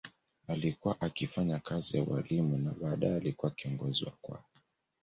Alikuwa 0.47 1.01
akifanya 1.01 1.59
kazi 1.59 1.97
ya 1.97 2.03
ualimu 2.03 2.57
na 2.57 2.71
baadaye 2.71 3.15
alikuwa 3.15 3.51
kiongozi 3.51 4.05
wa 4.05 4.11
kwaya. 4.21 4.43